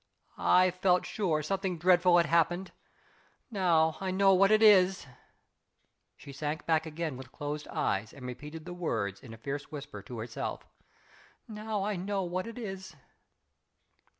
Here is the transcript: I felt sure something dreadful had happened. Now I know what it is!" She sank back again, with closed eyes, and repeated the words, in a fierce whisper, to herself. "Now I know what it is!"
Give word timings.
I 0.39 0.71
felt 0.71 1.05
sure 1.05 1.43
something 1.43 1.77
dreadful 1.77 2.17
had 2.17 2.25
happened. 2.25 2.71
Now 3.51 3.97
I 4.01 4.09
know 4.09 4.33
what 4.33 4.49
it 4.49 4.63
is!" 4.63 5.05
She 6.17 6.33
sank 6.33 6.65
back 6.65 6.87
again, 6.87 7.17
with 7.17 7.31
closed 7.31 7.67
eyes, 7.67 8.11
and 8.11 8.25
repeated 8.25 8.65
the 8.65 8.73
words, 8.73 9.21
in 9.21 9.31
a 9.31 9.37
fierce 9.37 9.69
whisper, 9.71 10.01
to 10.01 10.17
herself. 10.17 10.65
"Now 11.47 11.83
I 11.83 11.97
know 11.97 12.23
what 12.23 12.47
it 12.47 12.57
is!" 12.57 12.95